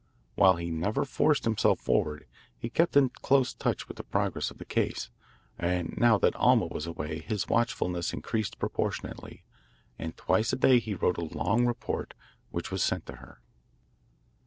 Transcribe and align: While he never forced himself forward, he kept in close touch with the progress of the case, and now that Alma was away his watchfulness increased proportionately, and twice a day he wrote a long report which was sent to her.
While 0.33 0.55
he 0.55 0.71
never 0.71 1.05
forced 1.05 1.43
himself 1.43 1.79
forward, 1.79 2.25
he 2.57 2.71
kept 2.71 2.97
in 2.97 3.09
close 3.09 3.53
touch 3.53 3.87
with 3.87 3.97
the 3.97 4.03
progress 4.03 4.49
of 4.49 4.57
the 4.57 4.65
case, 4.65 5.11
and 5.59 5.93
now 5.95 6.17
that 6.17 6.35
Alma 6.37 6.65
was 6.65 6.87
away 6.87 7.19
his 7.19 7.47
watchfulness 7.47 8.11
increased 8.11 8.57
proportionately, 8.57 9.43
and 9.99 10.17
twice 10.17 10.51
a 10.53 10.57
day 10.57 10.79
he 10.79 10.95
wrote 10.95 11.19
a 11.19 11.37
long 11.37 11.67
report 11.67 12.15
which 12.49 12.71
was 12.71 12.81
sent 12.81 13.05
to 13.05 13.17
her. 13.17 13.41